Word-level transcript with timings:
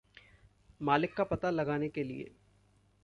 मालिक 0.81 1.13
का 1.15 1.23
पता 1.23 1.49
लगाने 1.49 1.89
के 1.89 2.03
लिए 2.03 2.31